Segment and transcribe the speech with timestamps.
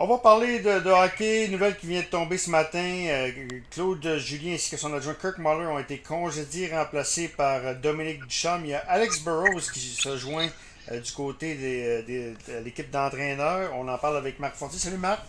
[0.00, 2.78] On va parler de, hockey, nouvelle qui vient de tomber ce matin.
[2.78, 3.30] Euh,
[3.70, 8.24] Claude Julien ainsi que son adjoint Kirk Muller ont été congédiés, remplacés par euh, Dominique
[8.24, 8.60] Duchamp.
[8.62, 10.48] Il y a Alex Burrows qui se joint
[10.92, 13.72] euh, du côté de l'équipe d'entraîneurs.
[13.74, 14.78] On en parle avec Marc Fonti.
[14.78, 15.22] Salut Marc.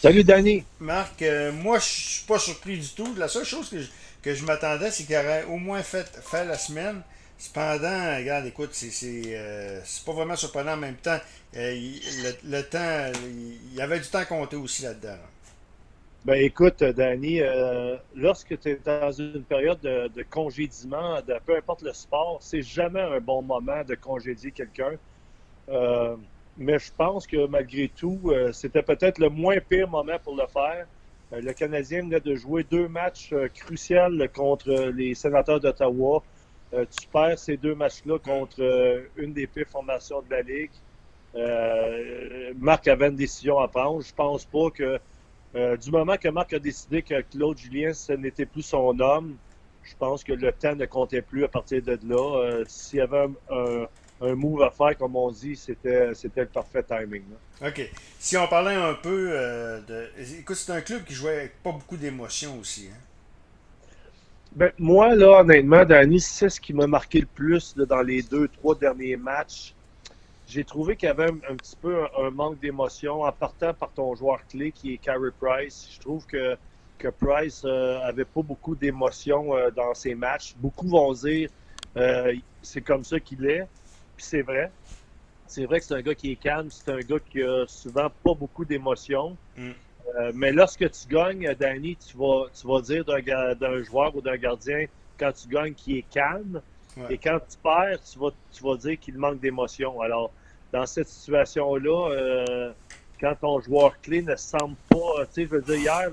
[0.00, 0.64] Salut Danny.
[0.80, 1.22] Marc,
[1.52, 3.14] moi je suis pas surpris du tout.
[3.16, 3.86] La seule chose que je,
[4.20, 7.02] que je m'attendais, c'est qu'il aurait au moins fait, fait la semaine.
[7.42, 11.18] Cependant, regarde, écoute, c'est euh, pas vraiment surprenant en même temps.
[11.56, 11.74] Euh,
[12.44, 15.18] le, temps, il y avait du temps à compter aussi là-dedans.
[16.24, 21.56] Ben écoute, Danny, euh, lorsque tu es dans une période de, de congédiement, de, peu
[21.56, 24.92] importe le sport, c'est jamais un bon moment de congédier quelqu'un.
[26.56, 30.86] mais je pense que malgré tout, c'était peut-être le moins pire moment pour le faire.
[31.32, 36.22] le Canadien venait de jouer deux matchs cruciaux contre les sénateurs d'Ottawa.
[36.74, 40.70] Euh, tu perds ces deux matchs-là contre euh, une des pires formations de la Ligue.
[41.34, 44.02] Euh, Marc avait une décision à prendre.
[44.02, 44.98] Je pense pas que
[45.76, 49.36] du moment que Marc a décidé que Claude Julien, ce n'était plus son homme,
[49.82, 52.64] je pense que le temps ne comptait plus à partir de là.
[52.66, 57.24] S'il y avait un, move à faire, comme on dit, c'était, c'était le parfait timing.
[57.62, 57.82] OK.
[58.18, 59.28] Si on parlait un peu
[59.86, 60.08] de.
[60.38, 62.88] Écoute, c'est un club qui jouait avec pas beaucoup d'émotions aussi.
[62.90, 62.96] Hein?
[64.54, 68.48] Ben, moi, là, honnêtement, Danny, c'est ce qui m'a marqué le plus dans les deux,
[68.48, 69.74] trois derniers matchs.
[70.46, 74.14] J'ai trouvé qu'il y avait un, petit peu un, manque d'émotion en partant par ton
[74.14, 75.88] joueur clé qui est Carey Price.
[75.94, 76.56] Je trouve que,
[76.98, 80.54] que Price euh, avait pas beaucoup d'émotion euh, dans ses matchs.
[80.58, 81.48] Beaucoup vont dire
[81.96, 83.66] euh, c'est comme ça qu'il est.
[84.16, 84.70] Puis c'est vrai.
[85.46, 88.10] C'est vrai que c'est un gars qui est calme, c'est un gars qui a souvent
[88.22, 89.34] pas beaucoup d'émotion.
[89.56, 89.70] Mm.
[90.16, 94.36] Euh, mais lorsque tu gagnes, Danny, tu vas, tu vas dire d'un joueur ou d'un
[94.36, 94.86] gardien,
[95.18, 96.60] quand tu gagnes, qui est calme.
[97.08, 100.00] Et quand tu perds, tu vas, tu vas dire qu'il manque d'émotion.
[100.02, 100.30] Alors,
[100.72, 102.72] dans cette situation-là, euh,
[103.18, 106.10] quand ton joueur clé ne semble pas, tu sais, je veux dire, hier,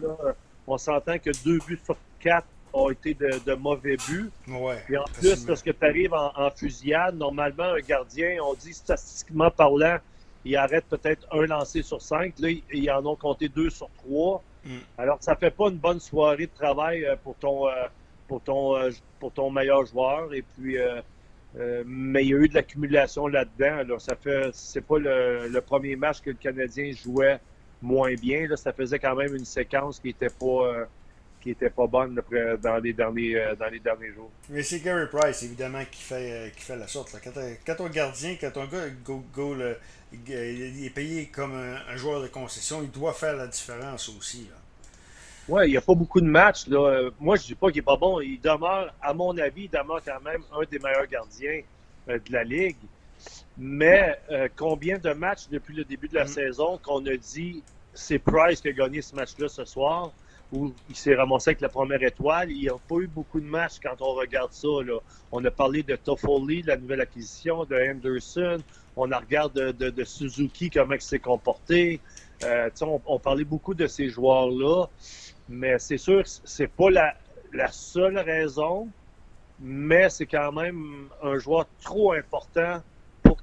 [0.65, 4.29] on s'entend que deux buts sur quatre ont été de, mauvais buts.
[4.89, 9.51] Et en plus, lorsque tu arrives en, en, fusillade, normalement, un gardien, on dit statistiquement
[9.51, 9.97] parlant,
[10.49, 12.33] ils arrêtent peut-être un lancé sur cinq.
[12.39, 14.43] Là, ils en ont compté deux sur trois.
[14.65, 14.77] Mm.
[14.97, 17.71] Alors, ça fait pas une bonne soirée de travail euh, pour ton, euh,
[18.27, 18.89] pour ton, euh,
[19.19, 20.33] pour ton meilleur joueur.
[20.33, 20.77] Et puis,
[21.85, 23.77] mais il y a eu de l'accumulation là-dedans.
[23.79, 27.39] Alors, ça fait, c'est pas le, premier match que le Canadien jouait
[27.81, 28.47] moins bien.
[28.47, 30.87] Là, ça faisait quand même une séquence qui était pas
[31.41, 32.21] qui était pas bonne
[32.61, 34.29] dans les derniers dans les derniers jours.
[34.49, 37.15] Mais c'est Gary Price évidemment qui fait qui fait la sorte.
[37.23, 37.31] Quand,
[37.65, 39.77] quand ton gardien, quand ton gars go, go le,
[40.11, 42.81] il est payé comme un, joueur de concession.
[42.81, 44.49] Il doit faire la différence aussi.
[45.47, 46.67] Oui, il n'y a pas beaucoup de matchs.
[46.67, 47.09] Là.
[47.19, 48.19] Moi, je ne dis pas qu'il n'est pas bon.
[48.19, 51.61] Il demeure, à mon avis, il demeure quand même un des meilleurs gardiens
[52.07, 52.77] euh, de la Ligue.
[53.57, 56.29] Mais euh, combien de matchs depuis le début de la mm.
[56.29, 60.11] saison qu'on a dit c'est Price qui a gagné ce match-là ce soir,
[60.51, 62.51] où il s'est ramassé avec la première étoile.
[62.51, 64.67] Il n'y a pas eu beaucoup de matchs quand on regarde ça.
[64.83, 64.99] Là.
[65.31, 68.57] On a parlé de Toffoli, la nouvelle acquisition, de Anderson,
[68.95, 72.01] on regarde de, Suzuki, comment il s'est comporté.
[72.43, 74.87] Euh, on, parlait beaucoup de ces joueurs-là,
[75.47, 78.89] mais c'est sûr c'est pas la, seule raison,
[79.59, 82.81] mais c'est quand même un joueur trop important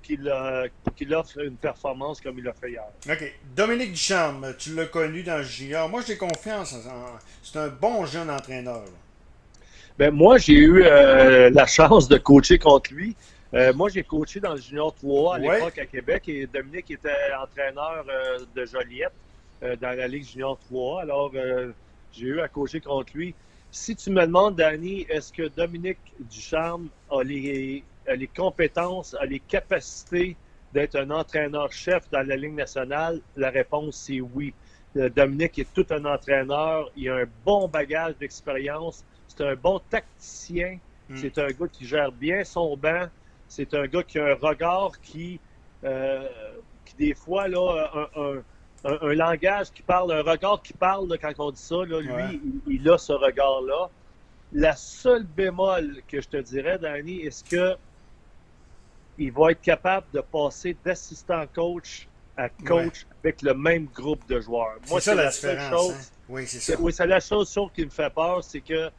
[0.06, 0.68] qu'il euh,
[1.18, 2.84] offre une performance comme il l'a fait hier.
[3.08, 3.34] OK.
[3.54, 5.88] Dominique Duchamp, tu l'as connu dans le junior.
[5.88, 6.74] Moi, j'ai confiance.
[7.42, 8.84] C'est un bon jeune entraîneur.
[9.98, 13.16] Ben, moi, j'ai eu euh, la chance de coacher contre lui.
[13.54, 17.08] Euh, moi, j'ai coaché dans le Junior 3 à l'époque à Québec et Dominique était
[17.40, 18.04] entraîneur
[18.54, 19.12] de Joliette
[19.62, 21.02] dans la Ligue Junior 3.
[21.02, 21.32] Alors,
[22.12, 23.34] j'ai eu à coacher contre lui.
[23.70, 29.24] Si tu me demandes, Danny, est-ce que Dominique Ducharme a les, a les compétences, a
[29.24, 30.36] les capacités
[30.72, 34.52] d'être un entraîneur-chef dans la Ligue nationale, la réponse c'est oui.
[34.94, 40.78] Dominique est tout un entraîneur, il a un bon bagage d'expérience, c'est un bon tacticien,
[41.08, 41.16] hmm.
[41.16, 43.06] c'est un gars qui gère bien son banc,
[43.48, 45.38] c'est un gars qui a un regard qui,
[45.84, 46.26] euh,
[46.84, 48.42] qui des fois, là, un,
[48.84, 52.88] un, langage qui parle, un regard qui parle quand on dit ça, là, lui, il,
[52.88, 53.90] a ce regard-là.
[54.52, 57.76] La seule bémol que je te dirais, Danny, est-ce que
[59.18, 64.40] il va être capable de passer d'assistant coach à coach avec le même groupe de
[64.40, 64.76] joueurs.
[64.88, 65.94] Moi, c'est la, seule chose.
[65.94, 66.16] Hein?
[66.28, 66.80] Oui, c'est ça.
[66.80, 68.90] Oui, c'est la chose, qui me fait peur, c'est que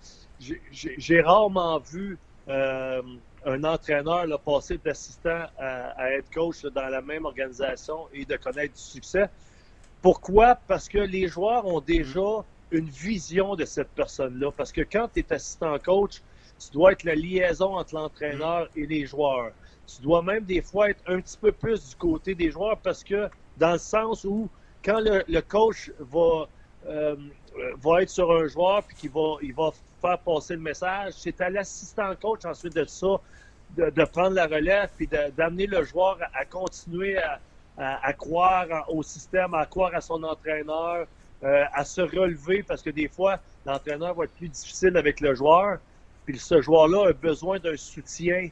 [0.72, 2.18] j'ai rarement vu
[2.48, 3.02] euh,
[3.46, 8.74] un entraîneur là, passer d'assistant à, être coach dans la même organisation et de connaître
[8.74, 9.30] du succès.
[10.02, 10.56] Pourquoi?
[10.68, 14.52] Parce que les joueurs ont déjà une vision de cette personne-là.
[14.56, 16.22] Parce que quand tu es assistant coach,
[16.60, 19.52] tu dois être la liaison entre l'entraîneur et les joueurs.
[19.86, 23.04] Tu dois même des fois être un petit peu plus du côté des joueurs parce
[23.04, 24.50] que dans le sens où
[24.84, 26.48] quand le, coach va,
[26.88, 27.16] euh,
[27.82, 29.72] va être sur un joueur puis qu'il va, il va
[30.02, 33.20] faire passer le message, c'est à l'assistant coach ensuite de ça
[33.76, 37.18] de, prendre la relève puis d'amener le joueur à, continuer
[37.78, 41.06] à, croire au système, à croire à son entraîneur,
[41.44, 45.36] euh, à se relever parce que des fois, l'entraîneur va être plus difficile avec le
[45.36, 45.78] joueur.
[46.28, 48.50] Puis ce joueur-là a besoin d'un soutien.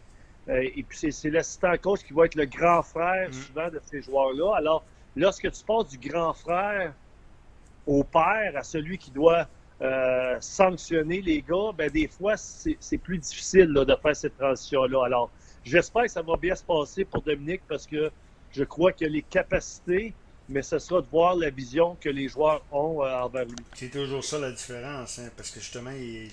[0.47, 3.33] Euh, et puis c'est l'assistant coach qui va être le grand frère mm.
[3.33, 4.55] souvent de ces joueurs-là.
[4.55, 4.83] Alors,
[5.15, 6.93] lorsque tu passes du grand frère
[7.85, 9.47] au père, à celui qui doit
[9.81, 15.05] euh, sanctionner les gars, ben des fois, c'est plus difficile de faire cette transition-là.
[15.05, 15.29] Alors,
[15.65, 18.09] j'espère que ça va bien se passer pour Dominique parce que
[18.51, 20.13] je crois a les capacités,
[20.49, 23.55] mais ce sera de voir la vision que les joueurs ont euh, envers lui.
[23.75, 26.29] C'est toujours ça la différence, hein, parce que justement, il,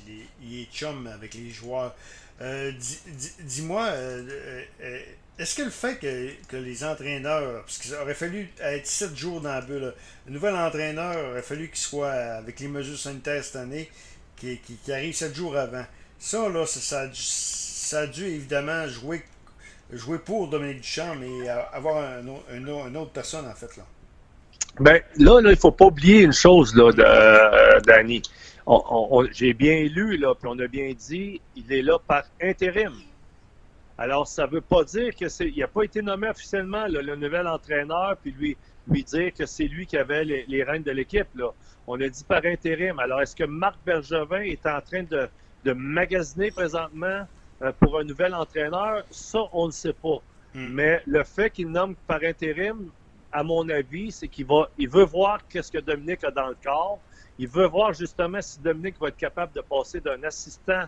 [0.60, 1.94] est chum avec les joueurs.
[2.40, 2.72] Euh,
[3.40, 3.90] dis-moi,
[5.38, 9.52] est-ce que le fait que, les entraîneurs, parce qu'il aurait fallu être sept jours dans
[9.52, 9.94] la bulle,
[10.26, 13.90] le nouvel entraîneur aurait fallu qu'il soit avec les mesures sanitaires cette année,
[14.36, 15.86] qui, arrive sept jours avant.
[16.18, 19.24] Ça, là, ça, ça, a dû évidemment jouer,
[19.90, 22.22] jouer pour Dominique Duchamp, mais avoir un,
[22.54, 23.76] une autre personne, en fait.
[23.76, 23.86] Là.
[24.80, 28.22] Ben, là, il ne faut pas oublier une chose, là, de, Danny.
[29.32, 32.94] J'ai bien lu, là, puis on a bien dit, il est là par intérim.
[33.98, 38.16] Alors, ça ne veut pas dire qu'il n'a pas été nommé officiellement le nouvel entraîneur,
[38.22, 38.56] puis lui,
[38.88, 41.28] lui dire que c'est lui qui avait les, rênes de l'équipe.
[41.86, 42.98] On a dit par intérim.
[42.98, 45.28] Alors, est-ce que Marc Bergevin est en train de,
[45.72, 47.26] magasiner présentement
[47.62, 49.04] euh, pour un nouvel entraîneur?
[49.10, 50.18] Ça, on ne sait pas.
[50.54, 50.68] Hmm.
[50.70, 52.90] Mais le fait qu'il nomme par intérim,
[53.32, 56.56] à mon avis, c'est qu'il va, il veut voir qu'est-ce que Dominique a dans le
[56.62, 56.98] corps.
[57.38, 60.84] Il veut voir justement si Dominique va être capable de passer d'un assistant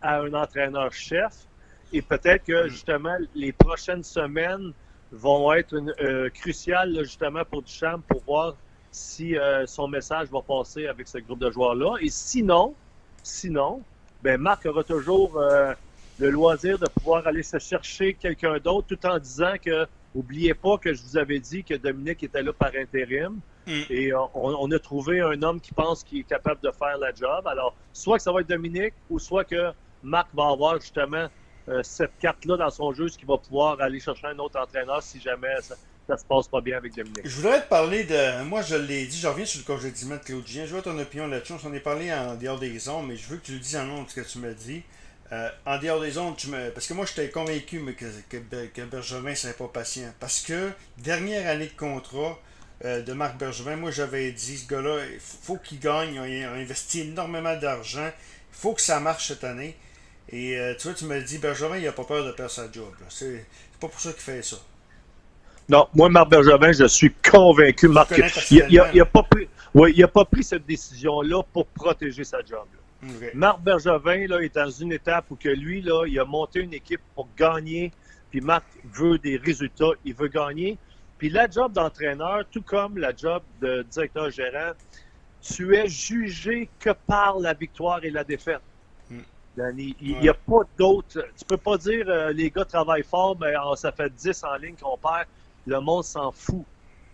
[0.00, 1.46] à un entraîneur-chef.
[1.92, 2.68] Et peut-être que mm.
[2.68, 4.72] justement, les prochaines semaines
[5.12, 8.54] vont être euh, cruciales justement pour Duchamp pour voir
[8.90, 11.96] si euh, son message va passer avec ce groupe de joueurs-là.
[12.00, 12.74] Et sinon,
[13.22, 13.82] sinon,
[14.22, 15.72] ben Marc aura toujours euh,
[16.18, 20.78] le loisir de pouvoir aller se chercher quelqu'un d'autre tout en disant que Oubliez pas
[20.78, 23.40] que je vous avais dit que Dominique était là par intérim.
[23.66, 23.82] Mm.
[23.90, 27.46] Et on, a trouvé un homme qui pense qu'il est capable de faire la job.
[27.46, 29.72] Alors, soit que ça va être Dominique, ou soit que
[30.02, 31.28] Marc va avoir justement
[31.68, 35.02] euh, cette carte-là dans son jeu, ce qui va pouvoir aller chercher un autre entraîneur
[35.02, 35.74] si jamais ça,
[36.08, 37.20] ne se passe pas bien avec Dominique.
[37.24, 38.42] Je voudrais te parler de.
[38.44, 40.64] Moi, je l'ai dit, je reviens sur le congédiement de Claudien.
[40.64, 41.52] Je veux ton opinion là-dessus.
[41.52, 43.76] On s'en est parlé en dehors des ondes, mais je veux que tu le dises
[43.76, 44.82] en nom de ce que tu m'as dit.
[45.30, 46.70] Euh, en dehors des ondes, tu me...
[46.70, 50.12] parce que moi, j'étais convaincu mais que, que, Bergevin ne serait pas patient.
[50.18, 52.38] Parce que, dernière année de contrat
[52.84, 56.14] euh, de Marc Bergevin, moi, j'avais dit, ce gars-là, il faut qu'il gagne.
[56.14, 58.06] Il a investi énormément d'argent.
[58.06, 59.76] Il faut que ça marche cette année.
[60.30, 62.70] Et euh, tu vois, tu me dis, Bergevin, il n'a pas peur de perdre sa
[62.72, 62.92] job.
[63.10, 63.44] C'est
[63.78, 64.56] pas pour ça qu'il fait ça.
[65.68, 68.14] Non, moi, Marc Bergevin, je suis convaincu, Marc,
[68.50, 68.64] il
[68.94, 69.46] n'a pas, pris,
[70.06, 72.64] pas pris cette décision-là pour protéger sa job.
[73.34, 76.74] Marc Bergevin là, est dans une étape où que lui, là, il a monté une
[76.74, 77.92] équipe pour gagner.
[78.30, 80.76] Puis Marc veut des résultats, il veut gagner.
[81.16, 84.72] Puis la job d'entraîneur, tout comme la job de directeur gérant,
[85.40, 88.60] tu es jugé que par la victoire et la défaite.
[89.10, 89.20] Hmm.
[89.76, 91.24] Il n'y a pas d'autre.
[91.36, 94.56] Tu peux pas dire euh, les gars travaillent fort, mais oh, ça fait 10 en
[94.56, 95.26] ligne qu'on perd.
[95.66, 96.64] Le monde s'en fout.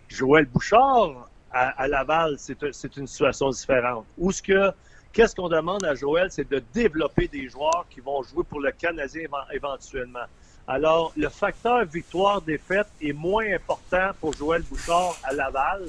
[0.09, 4.07] Joël Bouchard à, Laval, c'est une situation différente.
[4.19, 4.73] Où ce que
[5.15, 8.73] Qu'est-ce qu'on demande à Joël, c'est de développer des joueurs qui vont jouer pour le
[8.73, 10.25] Canadien éventuellement.
[10.67, 15.85] Alors, le facteur victoire-défaite est moins important pour Joël Bouchard à Laval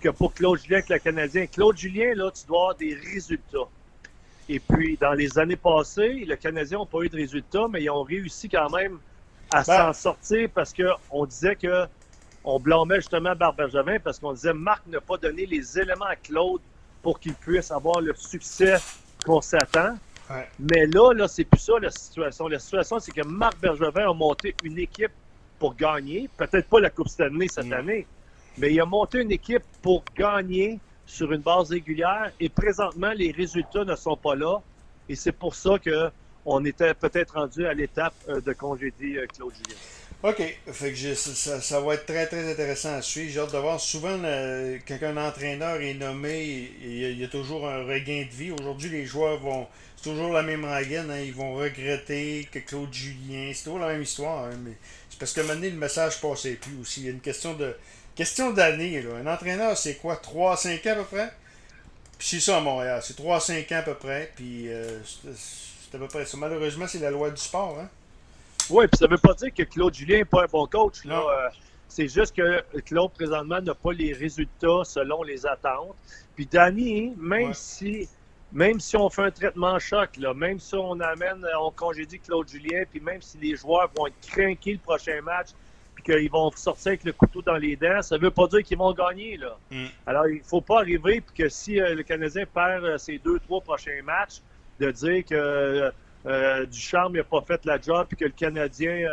[0.00, 1.46] que pour Claude Julien avec le Canadien.
[1.46, 3.68] Claude Julien, là, tu dois avoir des résultats.
[4.48, 7.90] Et puis, dans les années passées, le Canadien n'a pas eu de résultats, mais ils
[7.90, 8.98] ont réussi quand même
[9.52, 9.62] à ben.
[9.62, 11.86] s'en sortir parce qu'on disait que
[12.42, 16.60] on blâmait justement Barbergevin parce qu'on disait Marc n'a pas donné les éléments à Claude
[17.06, 18.78] pour qu'il puisse avoir le succès
[19.24, 19.94] qu'on s'attend.
[20.58, 22.48] Mais là, là, c'est plus ça la situation.
[22.48, 25.12] La situation, c'est que Marc Bergevin a monté une équipe
[25.60, 26.28] pour gagner.
[26.36, 28.08] Peut-être pas la Coupe Stanley cette année,
[28.58, 32.32] mais il a monté une équipe pour gagner sur une base régulière.
[32.40, 34.58] Et présentement, les résultats ne sont pas là.
[35.08, 39.54] Et c'est pour ça qu'on était peut-être rendu à l'étape euh, de congédier euh, Claude
[39.54, 39.78] Julien.
[40.26, 40.42] OK.
[40.72, 43.32] Fait que ça, ça, va être très, très intéressant à suivre.
[43.32, 43.78] J'ai hâte de voir.
[43.78, 48.50] Souvent, quand un entraîneur est nommé, il y, a, toujours un regain de vie.
[48.50, 49.68] Aujourd'hui, les joueurs vont.
[49.96, 51.12] C'est toujours la même rengaine.
[51.12, 51.20] Hein.
[51.20, 53.52] Ils vont regretter que Claude Julien.
[53.54, 54.46] C'est toujours la même histoire.
[54.46, 54.72] Hein, mais
[55.08, 57.02] c'est parce que maintenant, le message passait plus aussi.
[57.02, 57.76] Il y a une question de.
[58.16, 59.04] Question d'année.
[59.06, 60.16] Un entraîneur, c'est quoi?
[60.16, 61.32] 3-5 ans à peu près?
[62.18, 63.00] Puis c'est ça à Montréal.
[63.04, 64.32] C'est 3-5 ans à peu près.
[64.34, 66.36] Puis euh, c'est à peu près ça.
[66.36, 67.78] Malheureusement, c'est la loi du sport.
[67.80, 67.88] Hein
[68.70, 71.04] oui, puis ça veut pas dire que Claude Julien n'est pas un bon coach.
[71.04, 71.18] Là.
[71.18, 71.48] Euh,
[71.88, 75.94] C'est juste que Claude, présentement, n'a pas les résultats selon les attentes.
[76.34, 78.08] Puis Danny, même si
[78.52, 82.48] même si on fait un traitement choc, là, même si on amène, on congédie Claude
[82.48, 85.48] Julien, puis même si les joueurs vont être craqués le prochain match,
[85.94, 88.62] puis qu'ils vont sortir avec le couteau dans les dents, ça ne veut pas dire
[88.62, 89.36] qu'ils vont gagner.
[89.36, 89.58] Là.
[89.70, 89.86] Mm.
[90.06, 93.18] Alors, il ne faut pas arriver, puis que si euh, le Canadien perd euh, ses
[93.18, 94.40] deux, trois prochains matchs,
[94.78, 95.92] de dire que
[96.26, 99.06] euh, Ducharme n'a pas fait la job, puis que le Canadien,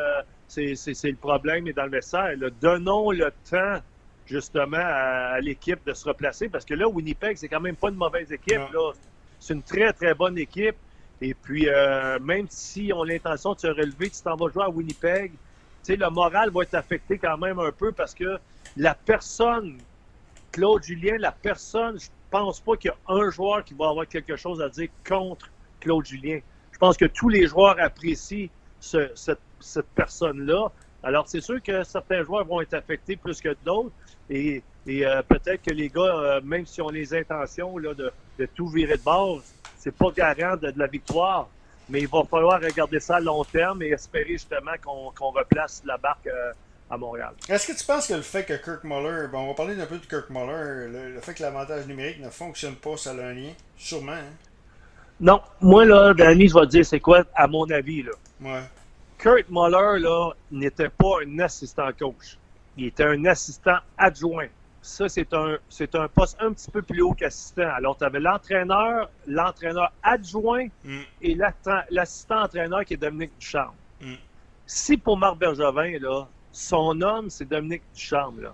[0.48, 0.66] c'est
[1.04, 2.40] le problème, est dans le message.
[2.60, 3.82] Donnons le temps
[4.26, 7.96] justement à, l'équipe de se replacer, parce que là, Winnipeg, c'est quand même pas une
[7.96, 8.62] mauvaise équipe.
[9.40, 10.76] C'est une très, très bonne équipe.
[11.22, 14.64] Et puis, euh, même si on a l'intention de se relever, tu t'en vas jouer
[14.64, 15.38] à Winnipeg, tu
[15.84, 18.38] sais, le moral va être affecté quand même un peu parce que
[18.78, 19.78] la personne,
[20.52, 24.08] Claude Julien, la personne, je pense pas qu'il y a un joueur qui va avoir
[24.08, 26.40] quelque chose à dire contre Claude Julien.
[26.84, 28.50] Je pense que tous les joueurs apprécient
[28.82, 30.70] cette, personne-là.
[31.02, 33.94] Alors, c'est sûr que certains joueurs vont être affectés plus que d'autres.
[34.30, 38.12] Et, euh, peut-être que les gars, euh, même si on les intentions là, de,
[38.54, 39.44] tout virer de base.
[39.78, 41.48] C'est pas garant de, la victoire,
[41.88, 45.96] mais il va falloir regarder ça à long terme et espérer justement qu'on replace la
[45.96, 46.52] barque euh,
[46.90, 47.34] à Montréal.
[47.48, 49.86] Est-ce que tu penses que le fait que Kirk Muller, bon, on va parler un
[49.86, 53.54] peu de Kirk Muller, le, fait que l'avantage numérique ne fonctionne pas, ça a lien?
[53.78, 54.12] Sûrement.
[54.12, 54.34] Hein?
[55.20, 58.12] Non, moi là, Danny, je vais te dire c'est quoi, à mon avis là.
[58.42, 58.64] Ouais.
[59.18, 62.38] Kurt Muller là n'était pas un assistant coach,
[62.78, 64.48] il était un assistant adjoint
[64.84, 67.70] ça, c'est un, c'est un poste un petit peu plus haut qu'assistant.
[67.74, 71.00] Alors, tu avais l'entraîneur, l'entraîneur adjoint mm.
[71.22, 71.38] et
[71.90, 73.76] l'assistant entraîneur qui est Dominique Ducharme.
[74.02, 74.14] Mm.
[74.66, 78.54] Si pour Marc Bergevin, là, son homme, c'est Dominique Ducharme, là.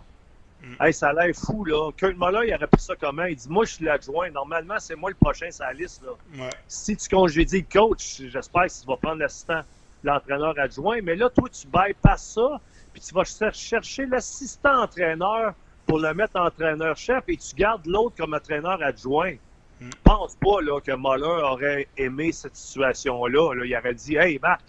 [0.62, 0.92] Mm.
[0.92, 1.92] ça a l'air fou, là.
[1.96, 3.24] Kurt Muller, il aurait pris ça comment?
[3.24, 4.30] Il dit, moi, je suis l'adjoint.
[4.30, 6.50] Normalement, c'est moi le prochain sur la liste, là.
[6.68, 9.62] Si tu congédies le coach, j'espère que tu vas prendre l'assistant,
[10.04, 11.00] l'entraîneur adjoint.
[11.02, 12.60] Mais là, toi, tu bypasses ça,
[12.94, 13.24] puis tu vas
[13.54, 15.54] chercher l'assistant entraîneur
[15.86, 19.34] pour le mettre entraîneur-chef et tu gardes l'autre comme entraîneur adjoint.
[19.82, 19.92] Je hmm.
[20.04, 23.54] pense pas là, que Muller aurait aimé cette situation-là.
[23.66, 24.62] Il aurait dit Hey Marc,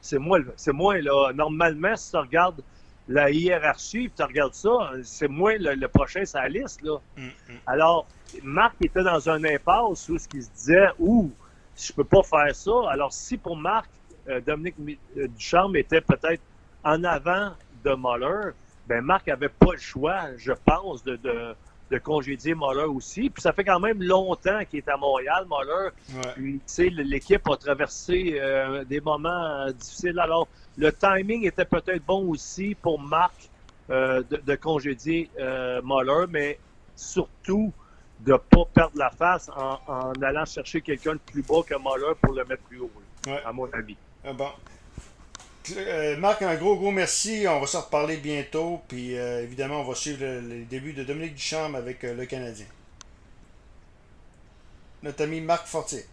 [0.00, 1.32] c'est moi, c'est moi là.
[1.32, 2.62] Normalement, si tu regardes
[3.08, 6.82] la hiérarchie, tu regardes ça, c'est moi le, prochain sur la liste.
[6.82, 6.98] Là.
[7.16, 7.56] Hmm, hmm.
[7.66, 8.06] Alors,
[8.42, 11.30] Marc était dans un impasse où ce qu'il se disait Ouh,
[11.76, 12.72] je peux pas faire ça.
[12.90, 13.88] Alors, si pour Marc,
[14.28, 14.76] euh, Dominique
[15.16, 16.42] euh, Ducharme était peut-être
[16.84, 18.52] en avant de Muller,
[18.86, 21.54] ben Marc n'avait pas le choix, je pense, de, de,
[21.96, 23.30] congédier Moller aussi.
[23.30, 25.90] Puis ça fait quand même longtemps qu'il est à Montréal, Moller.
[26.36, 30.18] tu sais, l'équipe a traversé euh, des moments euh, difficiles.
[30.18, 33.48] Alors, le timing était peut-être bon aussi pour Marc
[33.90, 35.30] euh, de, congédier
[35.82, 36.58] Moller, mais
[36.94, 37.72] surtout
[38.20, 42.12] de ne pas perdre la face en, allant chercher quelqu'un de plus bas que Moller
[42.20, 42.90] pour le mettre plus haut,
[43.44, 43.96] à mon avis.
[44.24, 44.48] Ah bon.
[45.76, 47.44] Euh, Marc, un gros, gros merci.
[47.48, 48.80] On va se reparler bientôt.
[48.88, 52.66] Puis euh, évidemment, on va suivre les débuts de Dominique Duchamp avec euh, le Canadien.
[55.02, 56.04] Notre ami Marc Fortier.